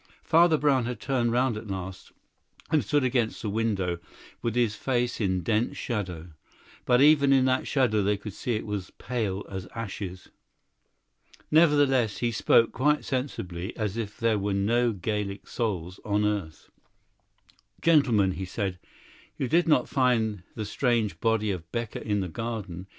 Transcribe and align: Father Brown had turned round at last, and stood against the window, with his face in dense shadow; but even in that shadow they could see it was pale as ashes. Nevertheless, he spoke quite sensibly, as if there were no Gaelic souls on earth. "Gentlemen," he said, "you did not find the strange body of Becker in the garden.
Father 0.23 0.57
Brown 0.57 0.85
had 0.85 0.99
turned 0.99 1.31
round 1.31 1.55
at 1.57 1.67
last, 1.67 2.11
and 2.71 2.83
stood 2.83 3.03
against 3.03 3.43
the 3.43 3.51
window, 3.51 3.99
with 4.41 4.55
his 4.55 4.73
face 4.73 5.21
in 5.21 5.43
dense 5.43 5.77
shadow; 5.77 6.29
but 6.85 7.03
even 7.03 7.31
in 7.31 7.45
that 7.45 7.67
shadow 7.67 8.01
they 8.01 8.17
could 8.17 8.33
see 8.33 8.53
it 8.55 8.65
was 8.65 8.89
pale 8.97 9.45
as 9.47 9.67
ashes. 9.75 10.29
Nevertheless, 11.51 12.17
he 12.17 12.31
spoke 12.31 12.71
quite 12.71 13.05
sensibly, 13.05 13.77
as 13.77 13.95
if 13.95 14.17
there 14.17 14.39
were 14.39 14.55
no 14.55 14.91
Gaelic 14.91 15.47
souls 15.47 15.99
on 16.03 16.25
earth. 16.25 16.71
"Gentlemen," 17.79 18.31
he 18.31 18.45
said, 18.45 18.79
"you 19.37 19.47
did 19.47 19.67
not 19.67 19.87
find 19.87 20.41
the 20.55 20.65
strange 20.65 21.19
body 21.19 21.51
of 21.51 21.71
Becker 21.71 21.99
in 21.99 22.21
the 22.21 22.27
garden. 22.27 22.87